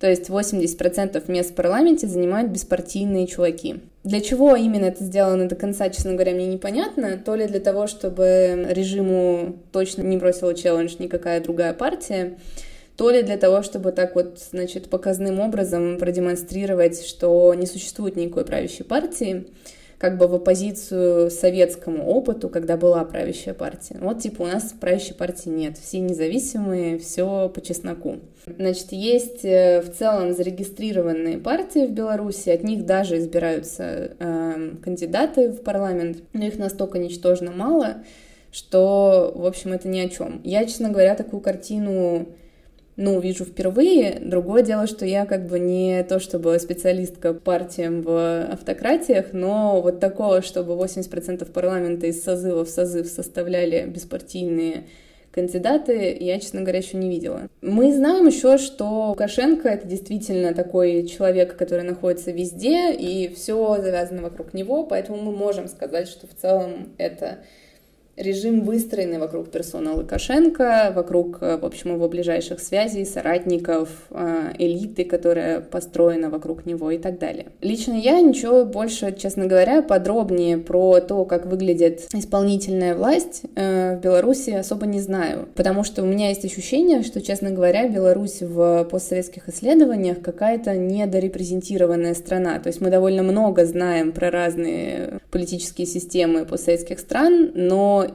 [0.00, 3.80] То есть 80% мест в парламенте занимают беспартийные чуваки.
[4.02, 7.18] Для чего именно это сделано до конца, честно говоря, мне непонятно.
[7.18, 12.38] То ли для того, чтобы режиму точно не бросила челлендж никакая другая партия,
[12.96, 18.46] то ли для того, чтобы так вот, значит, показным образом продемонстрировать, что не существует никакой
[18.46, 19.48] правящей партии
[20.00, 23.98] как бы в оппозицию советскому опыту, когда была правящая партия.
[24.00, 28.16] Вот, типа, у нас правящей партии нет, все независимые, все по чесноку.
[28.46, 35.50] Значит, есть э, в целом зарегистрированные партии в Беларуси, от них даже избираются э, кандидаты
[35.50, 37.96] в парламент, но их настолько ничтожно мало,
[38.50, 40.40] что, в общем, это ни о чем.
[40.44, 42.26] Я, честно говоря, такую картину
[43.00, 44.20] ну, вижу впервые.
[44.20, 50.00] Другое дело, что я как бы не то чтобы специалистка партиям в автократиях, но вот
[50.00, 54.84] такого, чтобы 80% парламента из созыва в созыв составляли беспартийные
[55.30, 57.48] кандидаты, я, честно говоря, еще не видела.
[57.62, 64.20] Мы знаем еще, что Лукашенко— это действительно такой человек, который находится везде, и все завязано
[64.20, 67.38] вокруг него, поэтому мы можем сказать, что в целом это
[68.20, 75.04] режим, выстроенный вокруг персоны Лукашенко, вокруг, э, в общем, его ближайших связей, соратников, э, элиты,
[75.04, 77.46] которая построена вокруг него и так далее.
[77.60, 84.00] Лично я ничего больше, честно говоря, подробнее про то, как выглядит исполнительная власть э, в
[84.00, 88.84] Беларуси особо не знаю, потому что у меня есть ощущение, что, честно говоря, Беларусь в
[88.84, 92.58] постсоветских исследованиях какая-то недорепрезентированная страна.
[92.58, 98.06] То есть мы довольно много знаем про разные политические системы постсоветских стран, но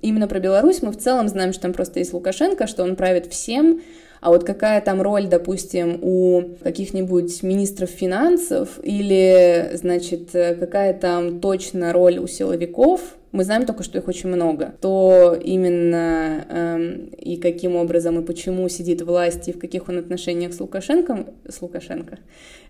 [0.00, 3.26] именно про Беларусь мы в целом знаем, что там просто есть Лукашенко, что он правит
[3.26, 3.80] всем,
[4.20, 11.92] а вот какая там роль, допустим, у каких-нибудь министров финансов или, значит, какая там точно
[11.92, 14.74] роль у силовиков, мы знаем только, что их очень много.
[14.80, 20.54] То именно эм, и каким образом и почему сидит власть и в каких он отношениях
[20.54, 22.18] с Лукашенко, с Лукашенко,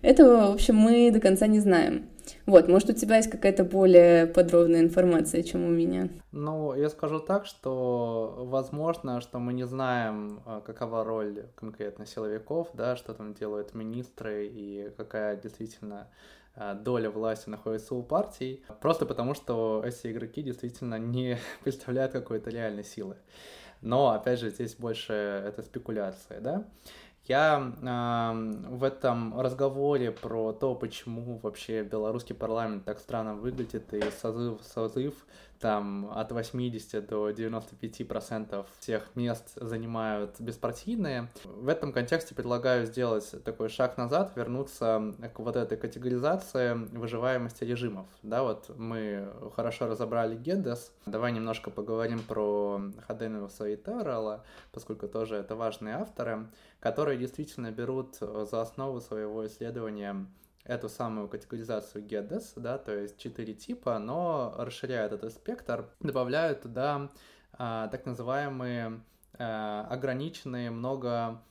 [0.03, 2.07] этого, в общем, мы до конца не знаем.
[2.49, 6.09] Вот, может, у тебя есть какая-то более подробная информация, чем у меня?
[6.33, 12.71] Ну, я скажу так, что возможно, что мы не знаем, а, какова роль конкретно силовиков,
[12.73, 16.09] да, что там делают министры и какая действительно
[16.55, 22.49] а, доля власти находится у партий, просто потому что эти игроки действительно не представляют какой-то
[22.49, 23.17] реальной силы.
[23.83, 26.65] Но, опять же, здесь больше это спекуляция, да.
[27.29, 34.03] Я э, в этом разговоре про то, почему вообще белорусский парламент так странно выглядит и
[34.11, 35.14] созыв, созыв
[35.61, 41.29] там от 80 до 95 процентов всех мест занимают беспартийные.
[41.44, 48.07] В этом контексте предлагаю сделать такой шаг назад, вернуться к вот этой категоризации выживаемости режимов.
[48.23, 50.92] Да, вот мы хорошо разобрали Геддес.
[51.07, 56.47] Давай немножко поговорим про Хаденова и Террелла, поскольку тоже это важные авторы,
[56.81, 60.27] которые действительно берут за основу своего исследования
[60.64, 67.11] эту самую категоризацию GEDES, да, то есть четыре типа, но расширяют этот спектр, добавляют туда
[67.53, 69.01] а, так называемые
[69.38, 71.42] а, ограниченные много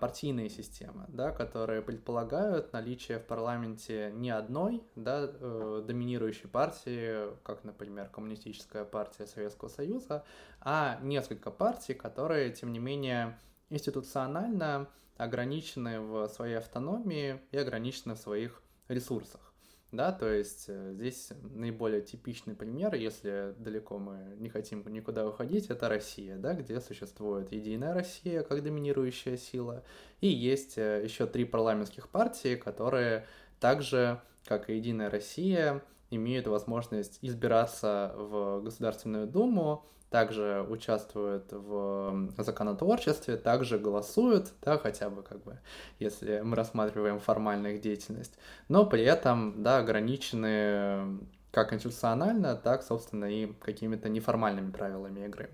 [0.00, 7.62] партийные системы, да, которые предполагают наличие в парламенте не одной да, э, доминирующей партии, как,
[7.62, 10.24] например, Коммунистическая партия Советского Союза,
[10.60, 18.18] а несколько партий, которые, тем не менее, институционально ограничены в своей автономии и ограничены в
[18.18, 19.46] своих ресурсах.
[19.92, 25.68] Да, то есть э, здесь наиболее типичный пример, если далеко мы не хотим никуда уходить,
[25.68, 29.84] это Россия, да, где существует Единая Россия как доминирующая сила,
[30.20, 33.26] и есть э, еще три парламентских партии, которые
[33.60, 43.36] также, как и Единая Россия, имеют возможность избираться в Государственную Думу, также участвуют в законотворчестве,
[43.36, 45.58] также голосуют, да, хотя бы как бы,
[45.98, 48.38] если мы рассматриваем формальную их деятельность,
[48.68, 51.18] но при этом, да, ограничены
[51.50, 55.50] как институционально, так, собственно, и какими-то неформальными правилами игры.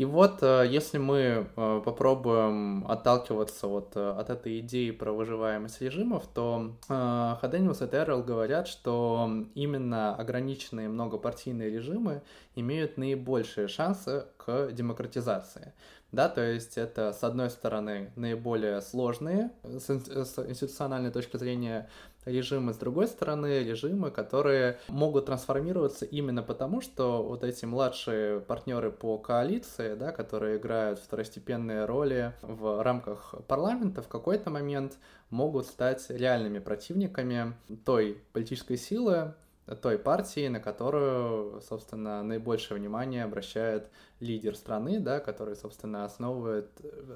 [0.00, 5.82] И вот э, если мы э, попробуем отталкиваться вот э, от этой идеи про выживаемость
[5.82, 12.22] режимов, то Хадениус и Террелл говорят, что именно ограниченные многопартийные режимы
[12.54, 15.74] имеют наибольшие шансы к демократизации.
[16.12, 21.90] Да, то есть это, с одной стороны, наиболее сложные с институциональной точки зрения
[22.24, 28.90] режимы, с другой стороны, режимы, которые могут трансформироваться именно потому, что вот эти младшие партнеры
[28.90, 34.98] по коалиции, да, которые играют второстепенные роли в рамках парламента, в какой-то момент
[35.30, 37.54] могут стать реальными противниками
[37.84, 39.34] той политической силы,
[39.82, 46.68] той партии, на которую, собственно, наибольшее внимание обращает лидер страны, да, который, собственно, основывает,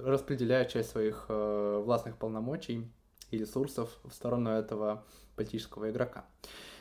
[0.05, 2.89] распределяет часть своих э, властных полномочий
[3.35, 5.05] и ресурсов в сторону этого
[5.37, 6.25] политического игрока.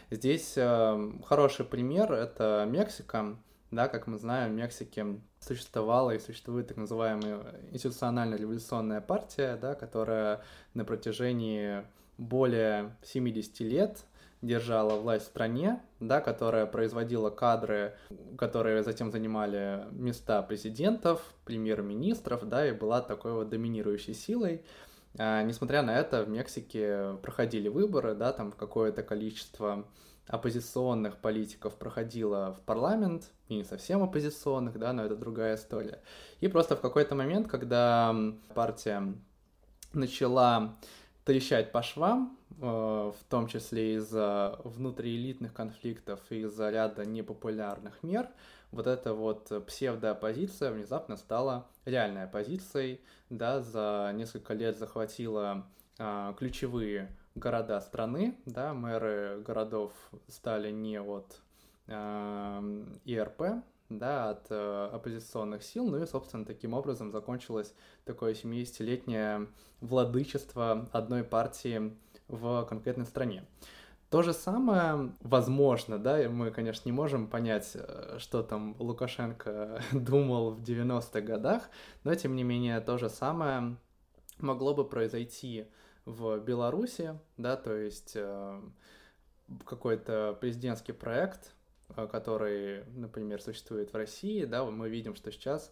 [0.09, 3.37] Здесь э, хороший пример— это Мексика.
[3.71, 9.73] Да, как мы знаем, в Мексике существовала и существует так называемая институциональная революционная партия, да,
[9.73, 10.43] которая
[10.75, 11.83] на протяжении
[12.19, 14.05] более 70 лет
[14.43, 17.95] держала власть в стране, да, которая производила кадры,
[18.37, 24.63] которые затем занимали места президентов, премьер-министров, да, и была такой вот доминирующей силой.
[25.17, 29.85] А, несмотря на это, в Мексике проходили выборы, да, там какое-то количество
[30.27, 36.01] оппозиционных политиков проходило в парламент, и не совсем оппозиционных, да, но это другая история.
[36.39, 38.15] И просто в какой-то момент, когда
[38.53, 39.13] партия
[39.93, 40.75] начала
[41.25, 48.29] трещать по швам, э, в том числе из-за внутриэлитных конфликтов и из-за ряда непопулярных мер,
[48.73, 55.67] вот эта вот псевдооппозиция внезапно стала реальной оппозицией, да, за несколько лет захватила
[55.99, 59.93] а, ключевые города страны, да, мэры городов
[60.27, 61.39] стали не от
[61.87, 62.63] а,
[63.05, 69.49] ИРП, да, от а, оппозиционных сил, ну и, собственно, таким образом закончилось такое 70-летнее
[69.81, 71.95] владычество одной партии
[72.27, 73.45] в конкретной стране.
[74.13, 80.51] То же самое, возможно, да, мы, конечно, не можем понять, э, что там Лукашенко думал
[80.51, 81.67] в 90-х годах,
[82.03, 83.75] но, тем не менее, то же самое
[84.37, 85.65] могло бы произойти
[86.05, 88.61] в Беларуси, да, то есть э,
[89.65, 91.55] какой-то президентский проект,
[91.89, 95.71] э, который, например, существует в России, да, мы видим, что сейчас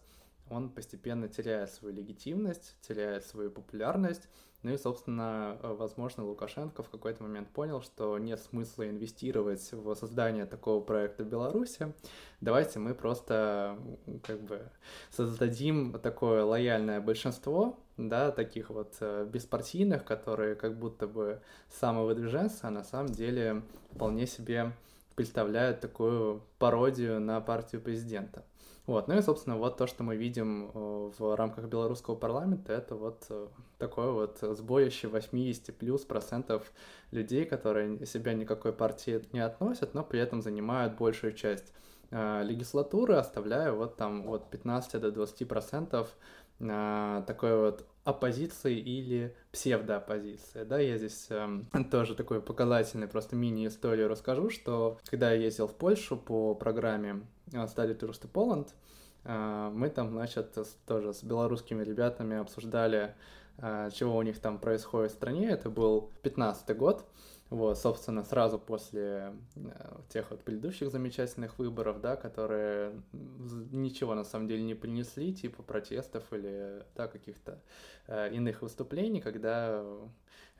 [0.50, 4.28] он постепенно теряет свою легитимность, теряет свою популярность,
[4.62, 9.94] ну и, собственно, э, возможно, Лукашенко в какой-то момент понял, что нет смысла инвестировать в
[9.94, 11.92] создание такого проекта в Беларуси.
[12.40, 13.76] Давайте мы просто
[14.22, 14.62] как бы
[15.10, 22.70] создадим такое лояльное большинство, да, таких вот э, беспартийных, которые как будто бы самовыдвиженцы, а
[22.70, 24.72] на самом деле вполне себе
[25.16, 28.44] представляют такую пародию на партию президента.
[28.86, 32.96] Вот, ну и, собственно, вот то, что мы видим э, в рамках белорусского парламента, это
[32.96, 33.46] вот э,
[33.78, 36.72] такое вот сбоище 80 плюс процентов
[37.12, 41.72] людей, которые себя никакой партии не относят, но при этом занимают большую часть
[42.10, 46.08] э, легислатуры, оставляя вот там от 15 до 20 процентов
[46.58, 50.64] такой вот оппозиции или псевдооппозиции.
[50.64, 51.48] Да, я здесь э,
[51.90, 57.98] тоже такой показательный просто мини-историю расскажу, что когда я ездил в Польшу по программе Study
[57.98, 58.68] Tourist Poland,
[59.24, 63.14] э, мы там, значит, тоже с белорусскими ребятами обсуждали,
[63.58, 65.50] э, чего у них там происходит в стране.
[65.50, 67.04] Это был 15 год.
[67.52, 74.48] Вот, собственно, сразу после э, тех вот предыдущих замечательных выборов, да, которые ничего на самом
[74.48, 77.60] деле не принесли, типа протестов или да, каких-то
[78.06, 79.84] э, иных выступлений, когда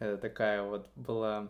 [0.00, 1.48] э, такая вот была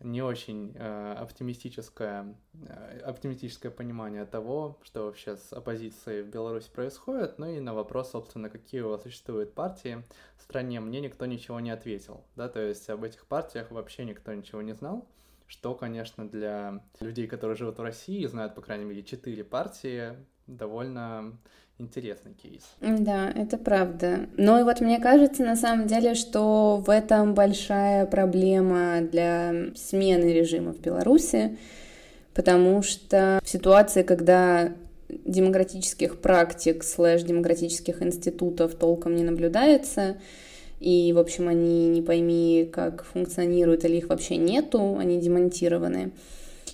[0.00, 2.34] не очень э, оптимистическое,
[2.66, 8.12] э, оптимистическое понимание того, что вообще с оппозицией в Беларуси происходит, ну и на вопрос,
[8.12, 10.04] собственно, какие у вас существуют партии
[10.36, 14.32] в стране, мне никто ничего не ответил, да, то есть об этих партиях вообще никто
[14.32, 15.08] ничего не знал,
[15.46, 20.14] что, конечно, для людей, которые живут в России, знают, по крайней мере, четыре партии,
[20.46, 21.38] довольно
[21.78, 22.62] интересный кейс.
[22.80, 24.26] Да, это правда.
[24.36, 30.32] Но и вот мне кажется, на самом деле, что в этом большая проблема для смены
[30.32, 31.56] режима в Беларуси,
[32.34, 34.72] потому что в ситуации, когда
[35.08, 40.16] демократических практик слэш демократических институтов толком не наблюдается,
[40.80, 46.12] и, в общем, они не пойми, как функционируют, или их вообще нету, они демонтированы,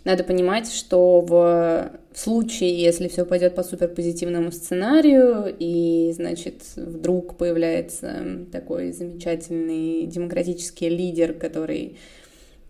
[0.05, 8.47] надо понимать, что в случае, если все пойдет по суперпозитивному сценарию, и, значит, вдруг появляется
[8.53, 11.97] такой замечательный демократический лидер, который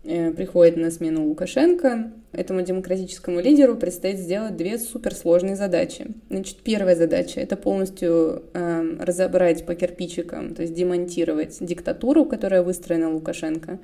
[0.03, 6.07] э, приходит на смену Лукашенко, этому демократическому лидеру предстоит сделать две суперсложные задачи.
[6.29, 13.13] Значит, первая задача— это полностью э, разобрать по кирпичикам, то есть демонтировать диктатуру, которая выстроена
[13.13, 13.79] Лукашенко.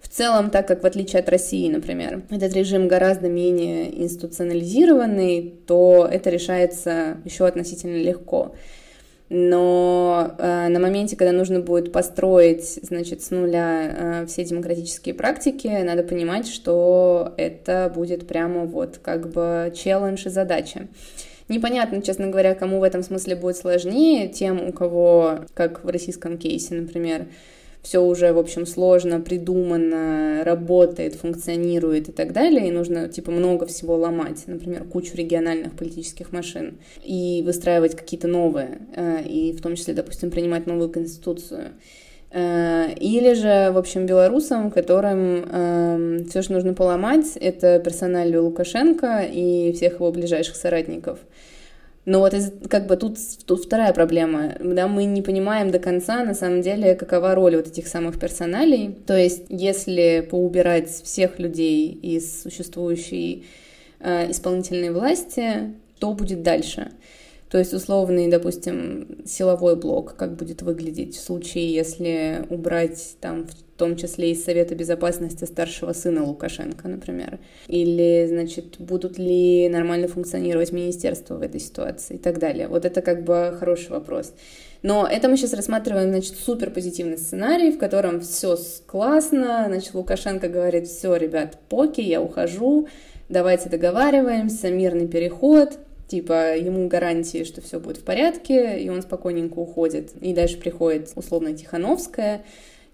[0.00, 6.08] В целом, так как в отличие от России, например, этот режим гораздо менее институционализированный, то
[6.10, 8.54] это решается еще относительно легко
[9.30, 15.68] но э, на моменте, когда нужно будет построить, значит, с нуля э, все демократические практики,
[15.68, 20.88] надо понимать, что это будет прямо вот как бы челлендж и задача.
[21.48, 26.36] Непонятно, честно говоря, кому в этом смысле будет сложнее, тем, у кого, как в российском
[26.36, 27.26] кейсе, например,
[27.82, 33.66] все уже, в общем, сложно, придумано, работает, функционирует и так далее, и нужно, типа, много
[33.66, 39.76] всего ломать, например, кучу региональных политических машин, и выстраивать какие-то новые, э, и в том
[39.76, 41.68] числе, допустим, принимать новую конституцию.
[42.32, 49.22] Э, или же, в общем, белорусам, которым э, все, что нужно поломать, это персоналию Лукашенко
[49.22, 51.18] и всех его ближайших соратников–
[52.06, 56.24] но вот из, как бы тут, тут вторая проблема, да, мы не понимаем до конца,
[56.24, 58.96] на самом деле, какова роль вот этих самых персоналей.
[59.06, 63.44] То есть, если поубирать всех людей из существующей
[64.00, 66.92] э, исполнительной власти, что будет дальше?
[67.50, 73.54] То есть условный, допустим, силовой блок, как будет выглядеть в случае, если убрать там в
[73.76, 77.40] том числе из Совета Безопасности старшего сына Лукашенко, например?
[77.66, 82.68] Или, значит, будут ли нормально функционировать министерства в этой ситуации и так далее?
[82.68, 84.32] Вот это как бы хороший вопрос.
[84.82, 90.48] Но это мы сейчас рассматриваем, значит, супер позитивный сценарий, в котором все классно, значит, Лукашенко
[90.48, 92.86] говорит, все, ребят, поки, я ухожу,
[93.28, 95.78] давайте договариваемся, мирный переход,
[96.10, 100.12] типа ему гарантии, что все будет в порядке, и он спокойненько уходит.
[100.20, 102.42] И дальше приходит условно Тихановская,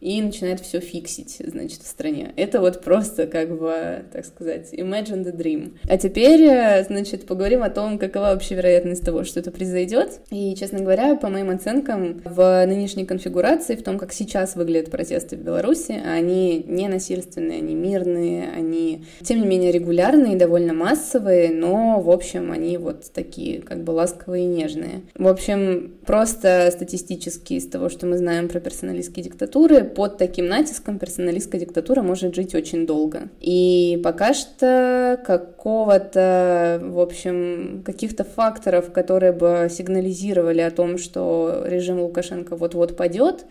[0.01, 2.33] и начинает все фиксить, значит, в стране.
[2.37, 5.79] Это вот просто, как бы, так сказать, imagine the dream.
[5.89, 10.21] А теперь, э, значит, поговорим о том, какова вообще вероятность того, что это произойдет.
[10.31, 15.37] И, честно говоря, по моим оценкам, в нынешней конфигурации, в том, как сейчас выглядят протесты
[15.37, 22.01] в Беларуси, они не насильственные, они мирные, они, тем не менее, регулярные, довольно массовые, но,
[22.01, 25.03] в общем, они вот такие, как бы, ласковые и нежные.
[25.15, 30.99] В общем, просто статистически из того, что мы знаем про персоналистские диктатуры, под таким натиском
[30.99, 33.29] персоналистская диктатура может жить очень долго.
[33.41, 42.01] И пока что какого-то, в общем, каких-то факторов, которые бы сигнализировали о том, что режим
[42.01, 43.47] Лукашенко вот-вот падет,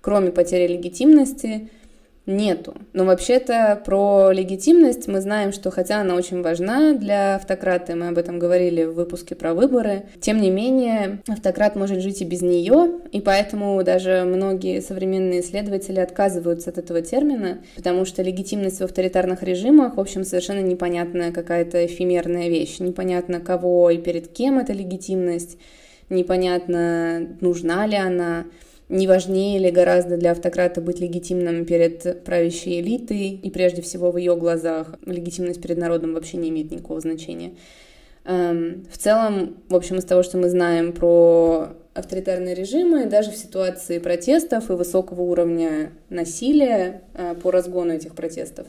[0.00, 1.68] кроме потери легитимности,
[2.30, 2.74] нету.
[2.92, 8.18] Но вообще-то про легитимность мы знаем, что хотя она очень важна для автократа, мы об
[8.18, 13.00] этом говорили в выпуске про выборы, тем не менее автократ может жить и без нее,
[13.12, 19.42] и поэтому даже многие современные исследователи отказываются от этого термина, потому что легитимность в авторитарных
[19.42, 25.58] режимах, в общем, совершенно непонятная какая-то эфемерная вещь, непонятно кого и перед кем эта легитимность,
[26.08, 28.44] непонятно, нужна ли она,
[28.90, 34.16] не важнее ли гораздо для автократа быть легитимным перед правящей элитой, и прежде всего в
[34.16, 37.52] ее глазах легитимность перед народом вообще не имеет никакого значения.
[38.24, 43.36] Эм, в целом, в общем, из того, что мы знаем про авторитарные режимы, даже в
[43.36, 48.66] ситуации протестов и высокого уровня насилия э, по разгону этих протестов,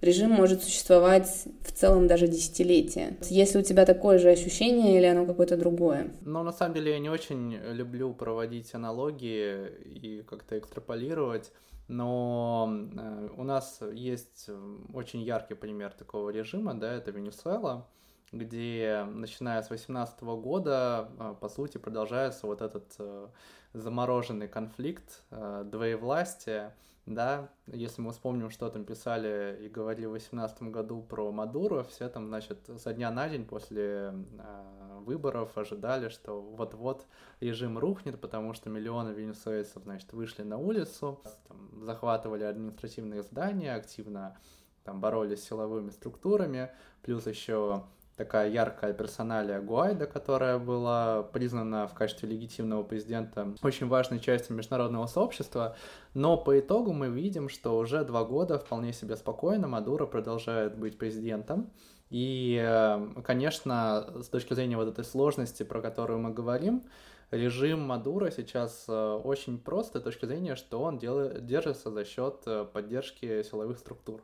[0.00, 3.16] режим может существовать в целом даже десятилетия.
[3.28, 6.12] Если у тебя такое же ощущение или оно какое-то другое?
[6.22, 11.52] Ну, на самом деле, я не очень люблю проводить аналогии и как-то экстраполировать.
[11.88, 14.48] Но э, у нас есть
[14.94, 17.86] очень яркий пример такого режима, да, это Венесуэла,
[18.32, 23.28] где, начиная с 18 года, э, по сути, продолжается вот этот э,
[23.74, 26.74] замороженный конфликт двоевластия,
[27.06, 32.08] да, если мы вспомним, что там писали и говорили в 2018 году про Мадуру, все
[32.08, 37.06] там, значит, со дня на день после э, выборов ожидали, что вот-вот
[37.40, 44.38] режим рухнет, потому что миллионы венесуэльцев, значит, вышли на улицу, там, захватывали административные здания, активно
[44.84, 46.70] там боролись с силовыми структурами,
[47.02, 47.84] плюс еще
[48.16, 55.06] такая яркая персоналия Гуайда, которая была признана в качестве легитимного президента очень важной частью международного
[55.06, 55.76] сообщества,
[56.14, 60.98] но по итогу мы видим, что уже два года вполне себе спокойно Мадуро продолжает быть
[60.98, 61.72] президентом,
[62.10, 66.84] и, э, конечно, с точки зрения вот этой сложности, про которую мы говорим,
[67.32, 72.42] режим Мадура сейчас э, очень прост с точки зрения, что он делает, держится за счет
[72.46, 74.22] э, поддержки силовых структур.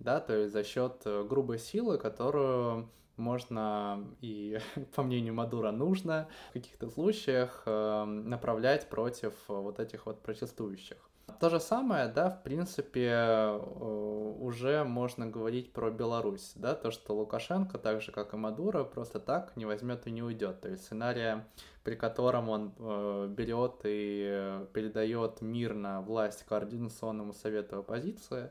[0.00, 2.88] Да, то есть за счет грубой силы, которую
[3.20, 4.58] можно и,
[4.94, 11.10] по мнению Мадура, нужно в каких-то случаях эм, направлять против вот этих вот протестующих.
[11.38, 17.14] То же самое, да, в принципе, э, уже можно говорить про Беларусь, да, то, что
[17.14, 20.60] Лукашенко, так же, как и Мадуро, просто так не возьмет и не уйдет.
[20.60, 21.46] То есть сценария,
[21.84, 28.50] при котором он э, берет и передает мирно власть Координационному совету оппозиции,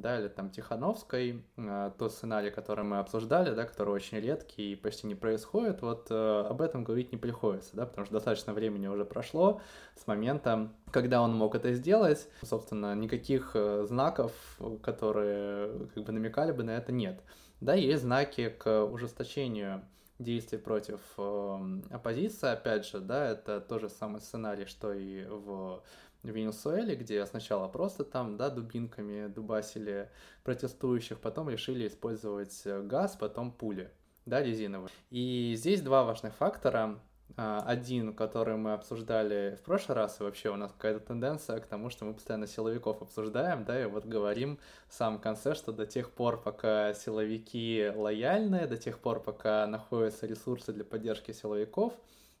[0.00, 4.76] да, или там Тихановской, э, тот сценарий, который мы обсуждали, да, который очень редкий и
[4.76, 8.86] почти не происходит, вот э, об этом говорить не приходится, да, потому что достаточно времени
[8.86, 9.60] уже прошло
[9.96, 14.32] с момента, когда он мог это сделать, собственно, никаких э, знаков,
[14.82, 17.22] которые как бы намекали бы на это, нет.
[17.60, 19.82] Да, есть знаки к ужесточению
[20.20, 25.82] действий против э, оппозиции, опять же, да, это тот же самый сценарий, что и в
[26.22, 30.10] в Венесуэле, где сначала просто там, да, дубинками дубасили
[30.44, 33.90] протестующих, потом решили использовать э, газ, потом пули,
[34.26, 34.90] да, резиновые.
[35.10, 37.00] И здесь два важных фактора.
[37.36, 41.66] А, один, который мы обсуждали в прошлый раз, и вообще у нас какая-то тенденция к
[41.66, 44.58] тому, что мы постоянно силовиков обсуждаем, да, и вот говорим
[44.88, 50.26] в самом конце, что до тех пор, пока силовики лояльны, до тех пор, пока находятся
[50.26, 51.94] ресурсы для поддержки силовиков,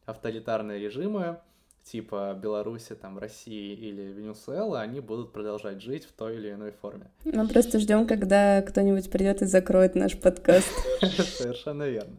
[0.06, 1.40] авторитарные режимы,
[1.84, 7.10] типа Беларуси, там, России или Венесуэлы, они будут продолжать жить в той или иной форме.
[7.24, 10.68] Мы просто ждем, когда кто-нибудь придет и закроет наш подкаст.
[11.00, 12.16] Совершенно верно.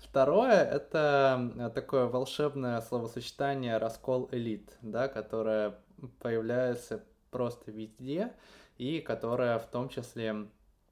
[0.00, 5.74] Второе— это э, такое волшебное словосочетание «раскол элит», да, которое
[6.20, 8.32] появляется просто везде
[8.78, 10.46] и которое в том числе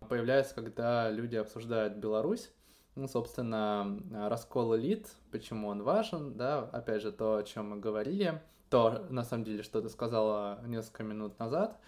[0.09, 2.51] появляется, когда люди обсуждают Беларусь,
[2.97, 8.41] ну, собственно, раскол элит, почему он важен, да, опять же, то, о чем мы говорили,
[8.71, 11.79] то, на самом деле, что ты сказала несколько минут назад,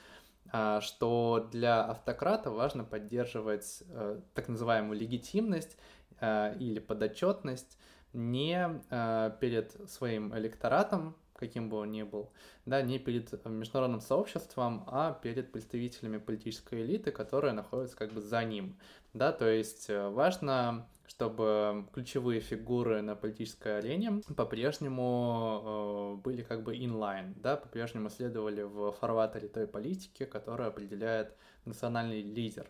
[0.52, 5.76] а, что для автократа важно поддерживать э, так называемую легитимность
[6.20, 7.78] э, или подотчетность
[8.12, 12.32] не э, перед своим электоратом, каким бы он ни был,
[12.64, 18.44] да, не перед международным сообществом, а перед представителями политической элиты, которые находятся как бы за
[18.44, 18.78] ним,
[19.12, 26.76] да, то есть важно чтобы ключевые фигуры на политической арене по-прежнему э, были как бы
[26.76, 32.66] inline, да, по-прежнему следовали в фарватере той политики, которую определяет национальный лидер.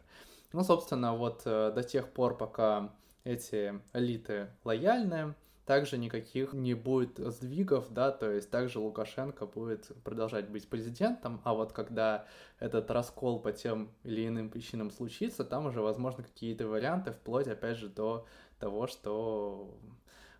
[0.53, 2.93] Ну, собственно, вот э, до тех пор, пока
[3.25, 5.35] эти элиты лояльны,
[5.67, 11.55] также никаких не будет сдвигов, да, то есть также Лукашенко будет продолжать быть президентом, а
[11.55, 12.27] вот когда
[12.61, 17.79] этот раскол по тем или иным причинам случится, там уже возможно какие-то варианты, вплоть, опять
[17.79, 18.27] же, до
[18.61, 19.77] того, что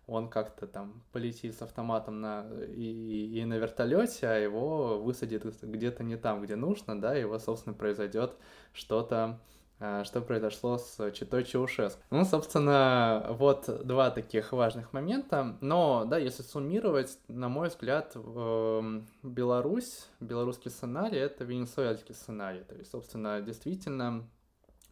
[0.07, 6.05] он как-то там полетит с автоматом на, и, и на вертолете, а его высадит где-то
[6.05, 8.37] не там, где нужно, да, и его, собственно, произойдет
[8.71, 9.41] что-то
[9.77, 12.01] что произошло с Читой Чаушеску.
[12.09, 15.55] Ну, собственно, вот два таких важных момента.
[15.61, 22.63] Но, да, если суммировать, на мой взгляд, эм, Беларусь, белорусский сценарий— это венесуэльский сценарий.
[22.63, 24.27] То есть, собственно, действительно,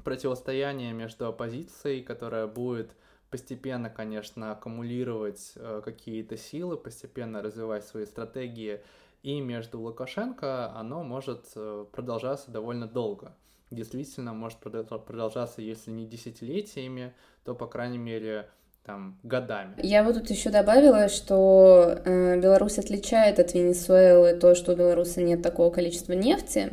[0.03, 2.95] противостояние между оппозицией, которая будет
[3.31, 8.81] постепенно, конечно, аккумулировать э, какие-то силы, постепенно развивать свои стратегии,
[9.23, 13.35] и между Лукашенко оно может э, продолжаться довольно долго
[13.71, 17.13] действительно может продолжаться, если не десятилетиями,
[17.43, 18.47] то, по крайней мере,
[18.85, 19.75] там, годами.
[19.81, 25.19] Я вот тут еще добавила, что э, Беларусь отличает от Венесуэлы то, что у беларуси
[25.19, 26.71] нет такого количества нефти.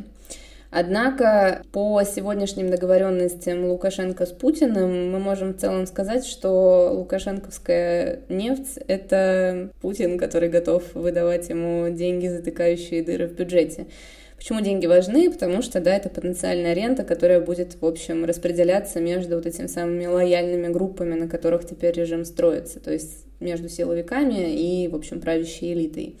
[0.75, 8.79] Однако по сегодняшним договоренностям Лукашенко с Путиным мы можем в целом сказать, что лукашенковская нефть—
[8.87, 13.85] это Путин, который готов выдавать ему деньги, затыкающие дыры в бюджете.
[14.43, 15.31] Почему деньги важны?
[15.31, 20.05] Потому что, да, это потенциальная рента, которая будет, в общем, распределяться между вот этими самыми
[20.05, 25.71] лояльными группами, на которых теперь режим строится, то есть между силовиками и, в общем, правящей
[25.71, 26.17] элитой.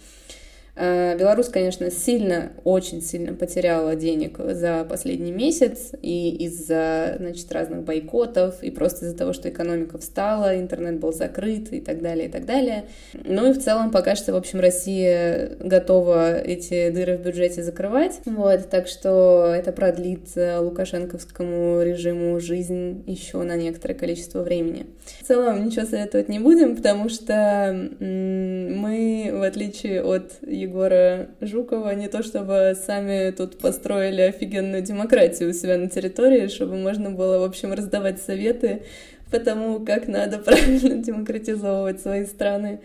[0.75, 7.83] Э, Беларусь, конечно, сильно, очень сильно потеряла денег за последний месяц и из-за, значит, разных
[7.83, 12.31] бойкотов, и просто из-за того, что экономика встала, интернет был закрыт и так далее, и
[12.31, 12.85] так далее.
[13.13, 18.21] Ну и в целом пока что, в общем, Россия готова эти дыры в бюджете закрывать,
[18.25, 24.87] вот, так что это продлит лукашенковскому режиму жизнь еще на некоторое количество времени.
[25.21, 32.07] В целом ничего советовать не будем, потому что мы, в отличие от Егора Жукова, не
[32.07, 37.43] то чтобы сами тут построили офигенную демократию у себя на территории, чтобы можно было, в
[37.43, 38.83] общем, раздавать советы
[39.31, 42.81] по тому, как надо правильно демократизовывать свои страны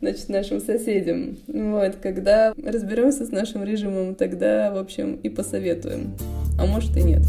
[0.00, 1.38] значит, нашим соседям.
[1.46, 6.14] Вот, когда разберемся с нашим режимом, тогда, в общем, и посоветуем.
[6.58, 7.22] А может и нет.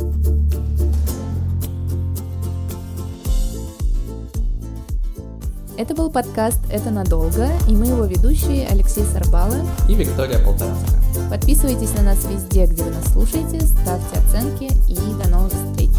[5.80, 9.55] Это был подкаст «Это надолго», и мы его ведущие Алексей Сарбала
[9.88, 10.99] и Виктория Полторацкая.
[11.30, 15.91] Подписывайтесь на нас везде, где вы нас слушаете, ставьте оценки и до новых встреч!